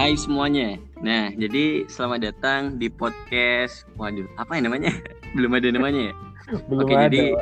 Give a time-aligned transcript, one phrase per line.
[0.00, 0.80] Hai semuanya.
[1.04, 3.84] Nah, jadi selamat datang di podcast.
[4.00, 4.96] Waduh, apa ya namanya?
[5.36, 6.14] Belum ada namanya ya?
[6.72, 7.04] Belum Oke, ada.
[7.04, 7.36] jadi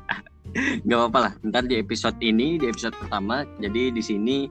[0.88, 1.32] nggak apa-apa lah.
[1.44, 4.48] Ntar di episode ini, di episode pertama, jadi di sini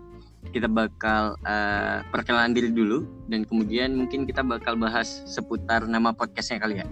[0.54, 3.02] kita bakal eh, perkenalan diri dulu
[3.34, 6.88] dan kemudian mungkin kita bakal bahas seputar nama podcastnya kali ya.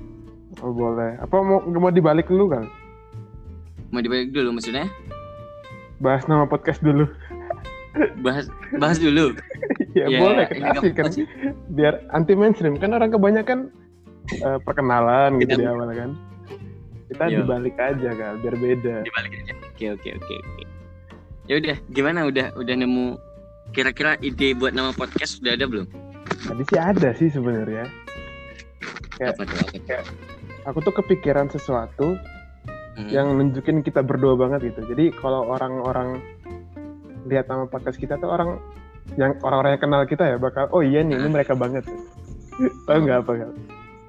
[0.65, 1.21] Oh, boleh.
[1.21, 2.65] Apa mau mau dibalik dulu kan?
[3.93, 4.89] Mau dibalik dulu maksudnya?
[6.01, 7.05] Bahas nama podcast dulu.
[8.19, 9.33] Bahas bahas dulu.
[9.91, 11.05] ya, Ya, boleh kasih kan.
[11.09, 11.25] sih.
[11.69, 13.71] Biar anti mainstream kan orang kebanyakan
[14.29, 16.11] eh, perkenalan gitu di awal kan.
[17.07, 17.39] Kita Iya.
[17.39, 18.95] dibalik aja kan, biar beda.
[19.01, 19.53] Dibalik aja.
[19.65, 20.63] Oke oke oke oke.
[21.47, 23.15] Ya udah, gimana udah udah nemu
[23.69, 25.87] kira-kira ide buat nama podcast sudah ada belum?
[26.43, 27.87] Tadi sih ada sih sebenarnya.
[29.17, 29.31] Ya.
[29.31, 29.55] Apa tuh?
[29.57, 30.03] Apa tuh?
[30.65, 32.19] Aku tuh kepikiran sesuatu
[32.93, 33.07] Hmm.
[33.07, 34.81] yang nunjukin kita berdua banget gitu.
[34.87, 36.17] Jadi kalau orang-orang
[37.27, 38.59] lihat nama podcast kita tuh orang
[39.15, 41.83] yang orang-orang yang kenal kita ya bakal oh iya nih ini mereka banget.
[42.87, 43.53] Tahu nggak apa nggak?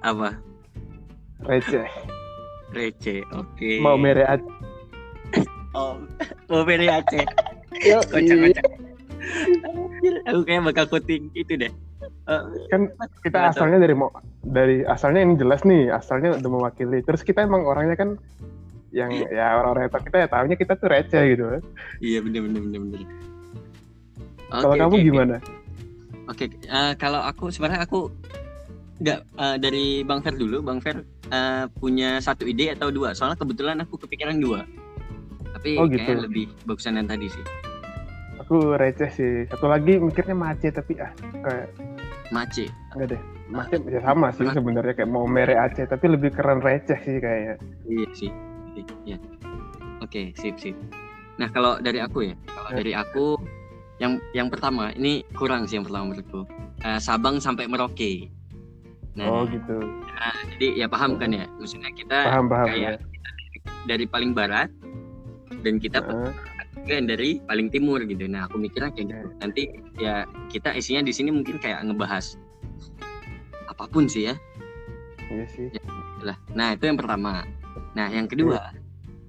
[0.02, 0.28] apa?
[1.46, 1.90] Receh.
[2.74, 3.22] Receh.
[3.34, 3.78] Oke.
[3.82, 4.50] Mau mere aja.
[5.76, 6.00] Oh,
[6.48, 7.22] mau beri Aceh.
[8.08, 8.66] Kocak kocak.
[9.68, 11.72] Anjir, Aku kayak bakal voting itu deh.
[12.28, 12.88] Eh, kan
[13.24, 14.12] kita asalnya dari mau
[14.44, 18.20] dari asalnya ini jelas nih asalnya udah mewakili terus kita emang orangnya kan
[18.90, 21.44] yang ya orang-orang tahu kita ya tahunya kita tuh receh gitu
[22.00, 23.00] iya bener bener bener bener.
[24.48, 25.04] kalau Oke, kamu oke.
[25.04, 25.36] gimana
[26.26, 28.12] Oke, eh, kalau aku sebenarnya aku
[28.98, 30.60] nggak eh, dari Bang Fer dulu.
[30.60, 33.12] Bang Fer eh, punya satu ide atau dua?
[33.12, 34.68] Soalnya kebetulan aku kepikiran dua.
[35.50, 35.96] Tapi Oh, gitu.
[35.98, 37.44] kayaknya lebih bagusan yang tadi sih.
[38.38, 41.68] aku receh sih satu lagi mikirnya macet tapi ah kayak
[42.28, 42.68] Mace.
[42.92, 44.56] enggak deh macet ya sama sih Macet.
[44.56, 48.30] sebenarnya kayak mau mere Aceh tapi lebih keren receh sih kayaknya Iya sih.
[49.04, 49.18] Iya.
[50.02, 50.76] Oke, sip sip.
[51.38, 52.76] Nah, kalau dari aku ya, kalau Ya.
[52.82, 53.26] dari aku
[53.98, 56.46] yang yang pertama ini kurang sih yang pertama menurutku.
[56.82, 58.30] Eh, Sabang sampai Merauke.
[59.18, 59.82] Nah, oh gitu
[60.54, 61.46] jadi ya paham kan ya?
[61.58, 62.92] Maksudnya kita paham paham kayak ya
[63.86, 64.70] dari paling barat
[65.62, 66.02] dan kita
[66.78, 68.26] juga yang dari paling timur gitu.
[68.30, 69.26] Nah, aku mikirnya kayak gitu.
[69.42, 69.62] Nanti
[69.98, 72.38] ya kita isinya di sini mungkin kayak ngebahas
[73.68, 74.34] apa pun sih ya.
[75.28, 75.68] iya sih
[76.24, 76.34] Lah.
[76.54, 77.46] Nah, itu yang pertama.
[77.94, 78.72] Nah, yang kedua.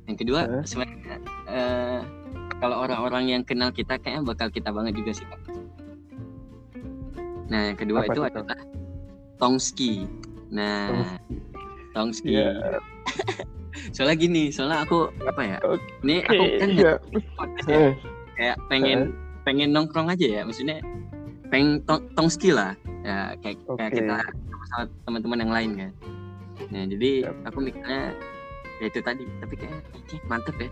[0.09, 0.63] Yang kedua Hah?
[0.65, 1.15] sebenarnya
[1.49, 1.99] eh,
[2.59, 5.39] kalau orang-orang yang kenal kita kayaknya bakal kita banget juga sih, Pak.
[7.49, 8.29] Nah, yang kedua Apa itu Kak?
[8.33, 8.59] adalah
[9.39, 9.93] Tongski.
[10.53, 11.17] Nah,
[11.93, 12.35] Tongski.
[12.35, 12.81] Iya.
[13.95, 15.57] Soalnya gini, soalnya aku apa ya?
[15.63, 16.69] Oke, Ini aku kan
[17.37, 17.91] podcast ya, Eh,
[18.35, 18.99] kayak pengen
[19.43, 20.79] pengen nongkrong aja ya maksudnya
[21.49, 23.97] pengen tong, tongski lah ya kayak kayak Oke.
[23.99, 24.15] kita
[24.69, 25.91] sama teman-teman yang lain kan
[26.69, 27.35] nah jadi Siap.
[27.49, 28.03] aku mikirnya
[28.79, 29.79] ya itu tadi tapi kayak
[30.09, 30.69] "Ih, mantep ya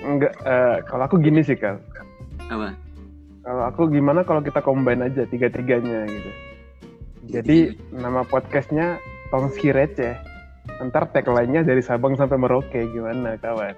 [0.00, 1.78] enggak eh, kalau aku gini sih kal
[2.46, 2.74] apa
[3.40, 6.30] Kalau aku gimana kalau kita combine aja tiga-tiganya gitu.
[7.32, 9.00] Jadi nama podcastnya
[9.32, 10.12] Tongski Receh.
[10.78, 13.72] Ntar tagline-nya dari Sabang sampai Merauke gimana kawan?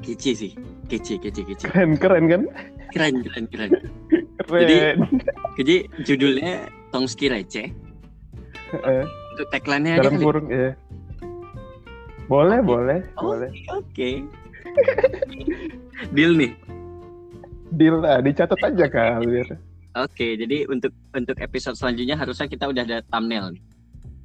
[0.00, 0.52] kece sih
[0.86, 2.42] kece kece kece Keren keren kan?
[2.92, 3.70] keren keren keren
[4.40, 4.64] Keren.
[4.64, 4.96] Jadi-
[5.56, 6.54] jadi judulnya
[6.90, 7.68] tongski receh
[8.74, 9.04] Eh,
[9.36, 10.72] untuk tagline-nya dalam kali kurung ya.
[12.26, 12.68] Boleh Oke.
[12.68, 13.50] boleh Oh, boleh.
[13.68, 14.10] oke
[16.10, 16.52] deal nih
[17.74, 19.58] Deal lah dicatat aja kal biar.
[19.98, 23.62] Oke, jadi untuk untuk episode selanjutnya harusnya kita udah ada thumbnail nih.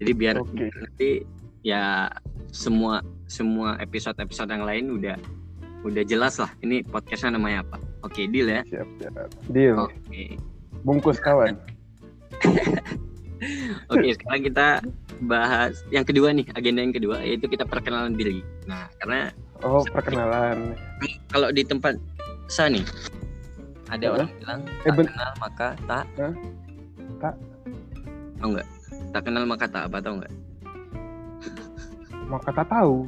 [0.02, 0.70] Jadi biar Oke.
[0.70, 1.10] nanti
[1.66, 2.14] ya
[2.54, 5.18] semua semua episode-episode yang lain udah
[5.82, 7.78] udah jelas lah ini podcastnya namanya apa.
[8.06, 8.62] Oke, deal ya.
[8.70, 9.30] Siap siap.
[9.50, 9.76] Deal.
[9.82, 10.38] Oke.
[10.86, 11.58] Bungkus kawan.
[13.94, 14.68] Oke, sekarang kita
[15.22, 18.40] bahas yang kedua nih, agenda yang kedua yaitu kita perkenalan diri.
[18.66, 20.80] Nah, karena Oh perkenalan.
[21.28, 22.00] kalau di tempat
[22.48, 22.86] saya nih
[23.88, 26.34] ada orang bilang Eh, tak ben- kenal maka tak Hah?
[27.20, 27.34] Tak?
[28.40, 28.68] Tahu nggak?
[29.12, 30.34] Tak kenal maka tak apa tahu nggak?
[32.26, 33.04] Mau kata tahu.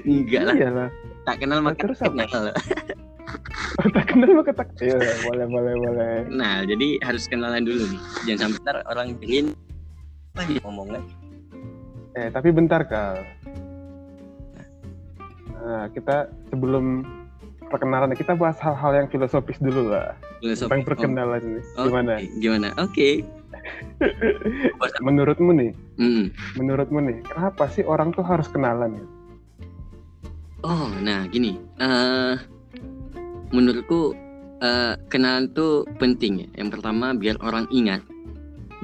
[0.06, 0.54] Enggak lah.
[0.54, 0.88] Iyalah.
[1.20, 2.54] Tak kenal maka terus tak kenal.
[3.90, 4.62] Oh, tak kenal mau kata.
[4.78, 6.14] Iya boleh boleh boleh.
[6.30, 8.00] Nah, jadi harus kenalan dulu nih.
[8.24, 9.50] Jangan sampai ntar orang ingin
[10.30, 11.02] apa nih ngomongnya.
[12.14, 13.18] Eh tapi bentar kal.
[15.52, 16.16] Nah, kita
[16.48, 17.02] sebelum
[17.66, 20.66] perkenalan kita bahas hal-hal yang filosofis dulu lah Filosofi.
[20.66, 21.60] tentang perkenalan ini.
[21.76, 22.12] Oh, Gimana?
[22.16, 22.26] oke.
[22.38, 22.68] Gimana?
[22.78, 23.08] Oke.
[25.00, 26.32] Menurutmu nih, Hmm.
[26.56, 29.06] menurutmu nih, kenapa sih orang tuh harus kenalan ya?
[30.60, 31.56] Oh, nah gini.
[31.76, 32.34] eh
[33.50, 34.14] menurutku
[34.60, 36.48] eh, kenalan tuh penting ya.
[36.60, 38.04] Yang pertama biar orang ingat.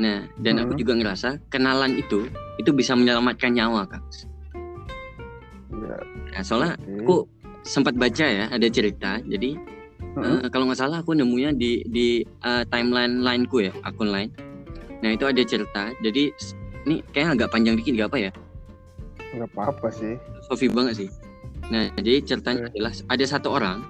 [0.01, 0.81] Nah, dan aku Hmm.
[0.81, 4.01] juga ngerasa kenalan itu itu bisa menyelamatkan nyawa, Kak.
[5.69, 5.97] Ya,
[6.33, 7.01] Nah, soalnya oke.
[7.05, 7.17] aku
[7.61, 9.21] sempat baca ya ada cerita.
[9.25, 9.77] Jadi
[10.17, 14.33] Uh, kalau nggak salah aku nemunya di di uh, timeline lineku ya akun lain.
[15.05, 15.93] Nah itu ada cerita.
[16.01, 16.33] Jadi
[16.89, 18.31] ini kayaknya agak panjang dikit nggak apa ya?
[19.37, 20.17] Nggak apa-apa sih.
[20.49, 21.09] Sofi banget sih.
[21.69, 23.85] Nah jadi ceritanya adalah ada satu orang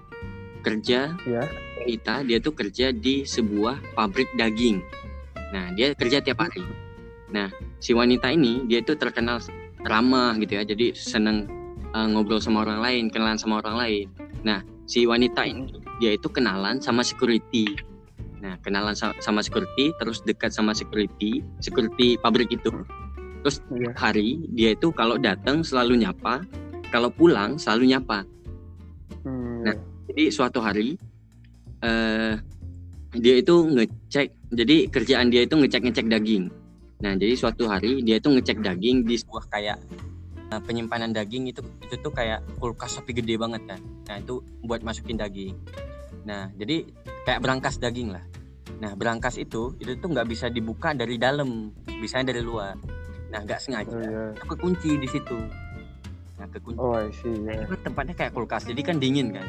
[0.67, 1.43] kerja ya.
[1.79, 4.83] wanita dia tuh kerja di sebuah pabrik daging.
[5.55, 6.67] Nah dia kerja tiap hari.
[7.31, 7.47] Nah
[7.79, 9.39] si wanita ini dia tuh terkenal
[9.87, 10.67] ramah gitu ya.
[10.67, 11.47] Jadi seneng
[11.95, 14.07] uh, ngobrol sama orang lain, kenalan sama orang lain.
[14.43, 15.71] Nah si wanita ini
[16.03, 17.79] dia itu kenalan sama security.
[18.37, 22.69] Nah, kenalan sama, security, terus dekat sama security, security pabrik itu.
[23.41, 23.95] Terus yeah.
[23.97, 26.45] hari dia itu kalau datang selalu nyapa,
[26.93, 28.29] kalau pulang selalu nyapa.
[29.25, 29.56] Hmm.
[30.17, 30.97] Jadi suatu hari
[31.85, 32.41] uh,
[33.13, 36.49] dia itu ngecek, jadi kerjaan dia itu ngecek-ngecek daging.
[37.05, 39.77] Nah, jadi suatu hari dia itu ngecek daging di sebuah kayak
[40.53, 43.81] uh, penyimpanan daging itu itu tuh kayak kulkas tapi gede banget kan.
[44.07, 45.55] Nah itu buat masukin daging.
[46.27, 46.87] Nah jadi
[47.27, 48.25] kayak berangkas daging lah.
[48.79, 52.79] Nah berangkas itu itu tuh nggak bisa dibuka dari dalam bisa dari luar.
[53.33, 53.93] Nah nggak sengaja.
[53.93, 54.31] Oh, yeah.
[54.47, 55.39] kekunci di situ.
[56.37, 56.79] Nah kekunci.
[56.79, 57.65] Oh, see, yeah.
[57.65, 59.47] nah, tempatnya kayak kulkas jadi kan dingin kan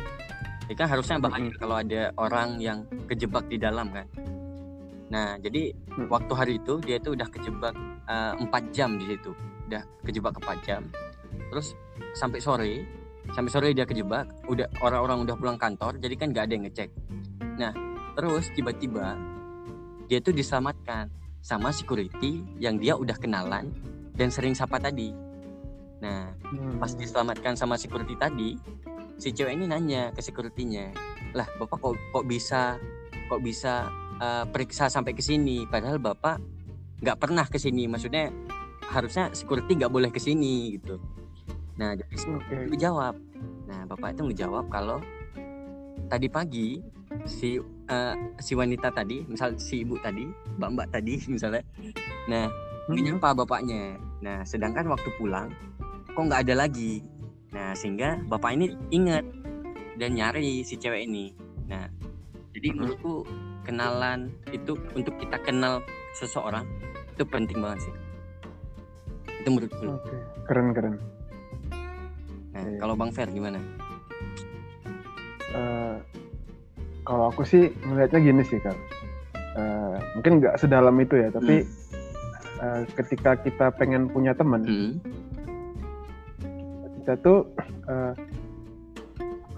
[0.67, 4.03] jadi kan harusnya bahaya kalau ada orang yang kejebak di dalam kan.
[5.07, 6.11] Nah jadi hmm.
[6.11, 7.71] waktu hari itu dia tuh udah kejebak
[8.03, 9.31] eh, empat uh, jam di situ.
[9.71, 10.83] Udah kejebak ke jam.
[11.47, 11.71] Terus
[12.11, 12.73] sampai sore
[13.31, 16.89] sampai sore dia kejebak udah orang-orang udah pulang kantor jadi kan nggak ada yang ngecek.
[17.55, 17.71] Nah
[18.19, 19.15] terus tiba-tiba
[20.11, 21.07] dia tuh diselamatkan
[21.39, 23.71] sama security yang dia udah kenalan
[24.19, 25.15] dan sering sapa tadi.
[26.03, 26.75] Nah hmm.
[26.79, 28.59] pas diselamatkan sama security tadi
[29.17, 30.93] si cewek ini nanya ke securitynya
[31.33, 32.77] lah bapak kok kok bisa
[33.27, 33.89] kok bisa
[34.21, 35.67] uh, periksa sampai ke sini?
[35.67, 36.39] Padahal bapak
[37.03, 38.33] nggak pernah ke sini maksudnya
[38.87, 40.97] harusnya security nggak boleh ke sini gitu.
[41.77, 42.77] Nah jadi okay.
[42.79, 43.17] jawab
[43.67, 45.03] nah bapak itu ngejawab kalau
[46.07, 46.79] tadi pagi
[47.27, 50.25] si uh, si wanita tadi misal si ibu tadi
[50.57, 51.61] mbak mbak tadi misalnya.
[52.31, 52.47] Nah
[52.87, 52.97] hmm.
[52.97, 53.99] nyapa bapaknya.
[54.23, 55.51] Nah sedangkan waktu pulang
[56.17, 57.05] kok nggak ada lagi
[57.57, 59.25] nah sehingga bapak ini ingat
[59.97, 61.33] dan nyari si cewek ini
[61.65, 61.89] nah
[62.53, 63.25] jadi menurutku
[63.65, 65.81] kenalan itu untuk kita kenal
[66.13, 66.69] seseorang
[67.17, 67.93] itu penting banget sih
[69.41, 70.21] itu menurutku okay.
[70.45, 70.95] keren keren
[72.53, 72.77] nah yeah.
[72.77, 73.57] kalau bang Fer gimana
[75.57, 75.97] uh,
[77.09, 78.77] kalau aku sih melihatnya gini sih kan
[79.57, 82.61] uh, mungkin nggak sedalam itu ya tapi hmm.
[82.61, 85.16] uh, ketika kita pengen punya teman hmm.
[87.07, 87.47] Kita tuh
[87.87, 88.11] uh,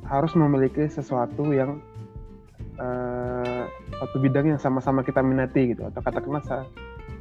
[0.05, 1.81] harus memiliki sesuatu yang
[2.77, 3.65] uh,
[3.97, 6.45] satu bidang yang sama-sama kita minati gitu atau katakanlah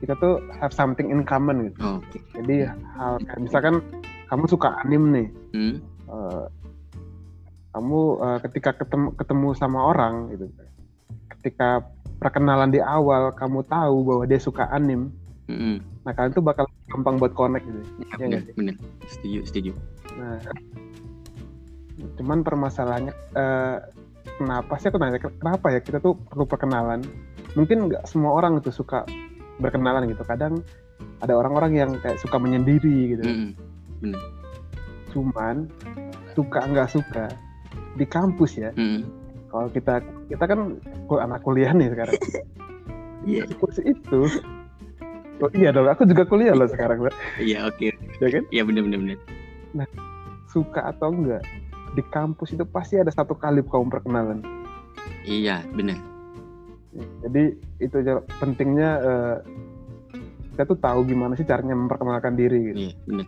[0.04, 1.80] kita tuh have something in common gitu.
[1.80, 2.20] Oh, okay.
[2.36, 3.80] Jadi hal kayak misalkan
[4.28, 5.74] kamu suka anim nih, hmm?
[6.12, 6.44] uh,
[7.72, 10.52] kamu uh, ketika ketemu ketemu sama orang gitu,
[11.40, 11.88] ketika
[12.20, 15.08] perkenalan di awal kamu tahu bahwa dia suka anim,
[15.48, 15.76] hmm.
[16.04, 17.80] nah kalian tuh bakal gampang buat connect gitu.
[17.80, 18.74] Ya, ya bener, bener,
[19.08, 19.70] setuju, setuju.
[20.16, 20.38] Nah,
[22.20, 23.76] cuman permasalahannya uh,
[24.38, 27.02] kenapa sih aku nanya kenapa ya kita tuh perlu perkenalan?
[27.56, 29.08] Mungkin nggak semua orang itu suka
[29.58, 30.62] berkenalan gitu kadang
[31.22, 33.50] ada orang-orang yang kayak suka menyendiri gitu mm
[34.02, 34.14] -hmm.
[35.10, 35.66] cuman
[36.38, 37.26] suka nggak suka
[37.98, 40.76] di kampus ya mm kalau kita kita kan
[41.08, 42.20] anak kuliah nih sekarang
[43.24, 43.48] yeah.
[43.56, 44.28] kursi itu
[45.42, 47.06] oh iya dong aku juga kuliah loh sekarang
[47.38, 47.92] iya oke okay.
[48.18, 49.18] ya kan iya benar benar benar
[49.74, 49.88] nah
[50.50, 51.44] suka atau enggak
[51.96, 54.44] di kampus itu pasti ada satu kali kaum perkenalan
[55.24, 55.98] iya benar
[57.22, 57.96] jadi itu
[58.40, 59.36] pentingnya uh,
[60.58, 62.78] kita tuh tahu gimana sih caranya memperkenalkan diri gitu.
[62.90, 63.26] Iya, benar.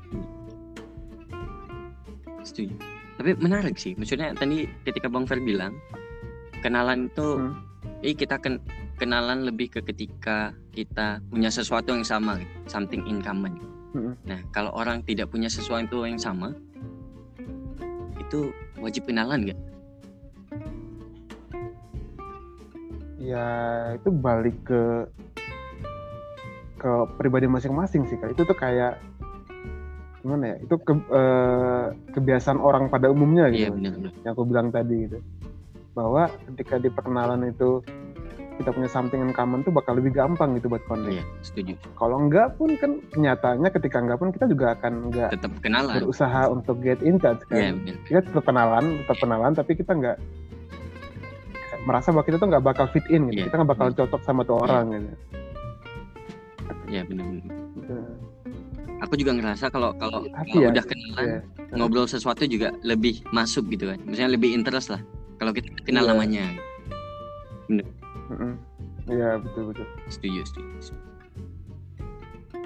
[2.42, 2.74] Setuju.
[3.22, 3.94] Tapi menarik sih.
[3.94, 5.78] Maksudnya tadi ketika Bang Fer bilang
[6.58, 8.02] kenalan itu hmm.
[8.02, 8.58] eh kita ken
[9.00, 12.36] kenalan lebih ke ketika kita punya sesuatu yang sama,
[12.68, 13.56] something in common.
[13.96, 14.12] Hmm.
[14.28, 16.52] Nah, kalau orang tidak punya sesuatu yang sama,
[18.20, 19.60] itu wajib kenalan nggak?
[23.30, 23.46] ya
[23.94, 24.82] itu balik ke
[26.80, 26.90] ke
[27.20, 28.96] pribadi masing-masing sih kak itu tuh kayak
[30.24, 34.12] gimana ya itu ke, uh, kebiasaan orang pada umumnya gitu iya, bener, bener.
[34.24, 35.18] yang aku bilang tadi gitu
[35.92, 37.84] bahwa ketika di perkenalan itu
[38.60, 41.16] kita punya something in common tuh bakal lebih gampang gitu buat connect.
[41.16, 41.72] Iya, setuju.
[41.96, 45.96] Kalau enggak pun kan kenyataannya ketika enggak pun kita juga akan enggak tetap kenalan.
[45.96, 47.56] Berusaha untuk get in touch kan.
[47.56, 47.96] Iya, bener.
[48.04, 50.16] Kita tetap kenalan, tetap kenalan tapi kita enggak
[51.88, 53.40] merasa bahwa kita tuh nggak bakal fit in gitu.
[53.40, 53.46] Yeah.
[53.48, 55.00] Kita nggak bakal cocok sama tuh orang yeah.
[55.00, 55.16] gitu.
[56.90, 57.48] Ya benar-benar.
[57.48, 57.94] Gitu.
[59.00, 61.72] Aku juga ngerasa kalau kalau, ya, udah kenalan yeah.
[61.72, 63.96] ngobrol sesuatu juga lebih masuk gitu kan.
[64.04, 65.00] Misalnya lebih interest lah.
[65.40, 66.10] kalau kita kenal Iya.
[66.12, 66.44] namanya.
[67.72, 67.99] Mm-mm.
[69.10, 69.86] Iya betul betul.
[70.06, 70.70] Setuju, setuju.
[70.78, 71.02] setuju.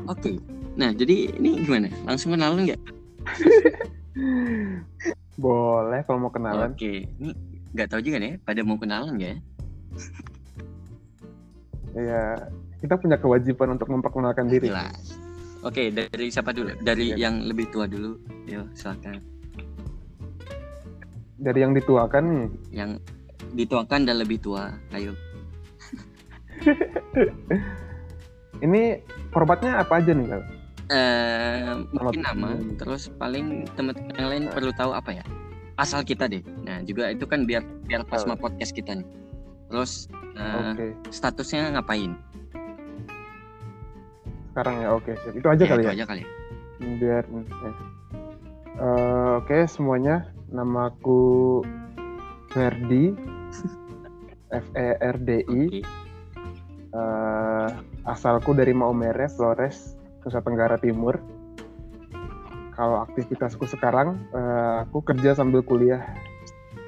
[0.05, 0.37] Oke.
[0.77, 1.89] Nah, jadi ini gimana?
[2.05, 2.81] Langsung kenalan nggak?
[5.45, 6.77] Boleh kalau mau kenalan.
[6.77, 7.09] Oke.
[7.09, 7.33] Ini
[7.73, 9.39] nggak tahu juga nih, pada mau kenalan nggak ya?
[11.95, 12.23] Iya.
[12.85, 14.69] Kita punya kewajiban untuk memperkenalkan diri.
[14.69, 15.17] Jelas.
[15.65, 16.77] Oke, dari siapa dulu?
[16.85, 17.31] Dari Iya.
[17.31, 18.21] yang lebih tua dulu.
[18.45, 19.17] Yo, silakan.
[21.41, 22.49] Dari yang dituakan nih.
[22.85, 22.91] Yang
[23.57, 24.77] dituakan dan lebih tua.
[24.93, 25.17] Ayo.
[28.65, 28.83] Ini
[29.31, 30.47] formatnya apa aja nih kalau?
[30.85, 35.25] Eh, mungkin nama, terus paling teman-teman yang lain perlu tahu apa ya?
[35.75, 36.45] Asal kita deh.
[36.63, 39.07] Nah, juga itu kan biar biar pas sama podcast kita nih.
[39.73, 40.07] Terus
[40.37, 40.87] eh, Oke.
[41.11, 42.15] statusnya ngapain?
[44.55, 45.13] Sekarang ya oke.
[45.19, 45.35] siap.
[45.35, 45.95] Itu aja Ya, kali itu ya.
[45.99, 46.23] aja kali.
[47.01, 47.25] Biar.
[47.27, 47.43] ya.
[48.79, 50.31] Eh, oke semuanya.
[50.53, 51.65] Namaku
[52.55, 53.11] Ferdi.
[54.55, 55.63] F E R D I.
[55.67, 55.81] Oke.
[56.95, 57.69] Eh,
[58.07, 61.19] asalku dari Maumere, Flores, Nusa Tenggara Timur.
[62.71, 66.03] Kalau aktivitasku sekarang, eh, aku kerja sambil kuliah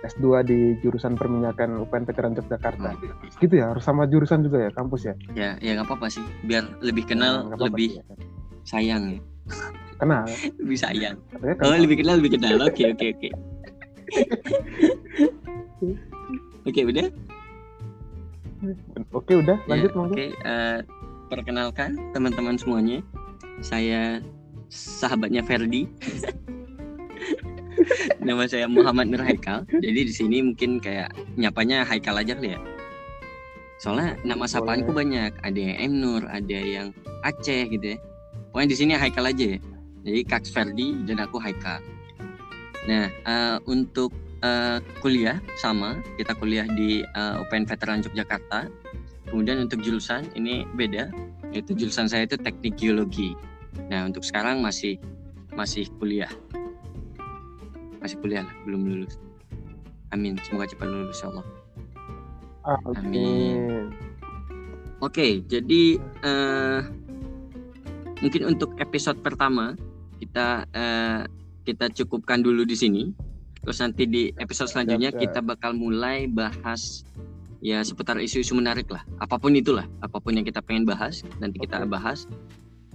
[0.04, 2.94] S2 di jurusan perminyakan UPN Veteran Yogyakarta.
[2.94, 3.10] Oke.
[3.42, 5.14] Gitu ya, harus sama jurusan juga ya, kampus ya?
[5.34, 6.22] Ya, ya nggak apa-apa sih.
[6.40, 8.02] Biar lebih kenal, Nggak apa-apa lebih sih, ya.
[8.62, 9.20] sayang ya.
[9.96, 10.24] Kenal,
[10.62, 11.16] Lebih sayang.
[11.32, 11.82] katanya Oh, kenal.
[11.82, 12.54] lebih kenal, lebih kenal.
[12.62, 13.28] Oke, oke, oke.
[16.66, 17.06] Oke, udah.
[19.12, 20.00] Oke udah, lanjut Ya.
[20.00, 20.78] Oke, eh,
[21.28, 23.02] perkenalkan teman-teman semuanya.
[23.62, 24.20] Saya
[24.70, 25.88] sahabatnya Ferdi.
[28.26, 29.62] Nama saya Muhammad Nur Haikal.
[29.70, 32.60] Jadi di sini mungkin kayak nyapanya Haikal aja kali ya.
[33.78, 35.30] Soalnya nama sapaanku banyak.
[35.44, 36.90] Ada yang M Nur, ada yang
[37.22, 37.98] Aceh gitu ya.
[38.50, 39.58] Pokoknya di sini Haikal aja ya.
[40.02, 41.78] Jadi Kak Ferdi dan aku Haikal.
[42.90, 44.10] Nah, eh, untuk
[44.46, 48.70] eh, kuliah sama, kita kuliah di eh, UPN Veteran Yogyakarta.
[49.26, 51.10] Kemudian untuk jurusan ini beda,
[51.50, 53.34] yaitu jurusan saya itu teknik geologi.
[53.90, 55.02] Nah untuk sekarang masih
[55.58, 56.30] masih kuliah,
[57.98, 59.18] masih kuliah lah, belum lulus.
[60.14, 61.46] Amin, semoga cepat lulus ya Allah.
[62.66, 63.02] Amin.
[63.02, 63.82] Amin.
[65.02, 66.80] Oke, jadi eh,
[68.22, 69.76] mungkin untuk episode pertama
[70.22, 71.20] kita eh,
[71.66, 73.02] kita cukupkan dulu di sini.
[73.66, 75.22] Terus nanti di episode selanjutnya siap.
[75.26, 77.02] kita bakal mulai bahas
[77.58, 79.02] ya seputar isu-isu menarik lah.
[79.18, 81.90] Apa pun itulah, apa pun yang kita pengen bahas nanti kita Oke.
[81.90, 82.30] bahas.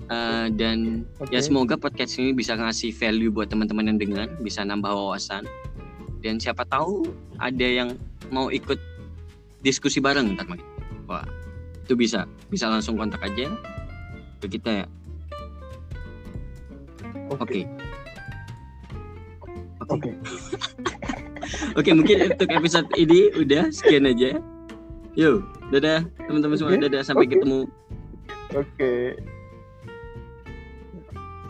[0.08, 1.36] Eh, dan Oke.
[1.36, 5.44] ya semoga podcast ini bisa ngasih value buat teman-teman yang dengar, bisa nambah wawasan.
[6.24, 7.04] Dan siapa tahu
[7.36, 8.00] ada yang
[8.32, 8.80] mau ikut
[9.60, 10.63] diskusi bareng ntar Mak.
[11.12, 11.28] Wah,
[11.84, 12.24] itu bisa.
[12.48, 13.51] Bisa langsung kontak aja
[14.40, 14.86] ke kita ya.
[17.36, 17.68] Oke.
[19.90, 20.12] Oke.
[21.80, 24.38] Oke, mungkin untuk episode ini udah sekian aja.
[25.18, 26.80] Yo, dadah teman-teman semua.
[26.80, 27.34] Dadah sampai oke.
[27.36, 27.60] ketemu.
[28.56, 28.94] Oke.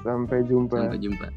[0.02, 0.78] Sampai jumpa.
[0.78, 1.28] Sampai jumpa.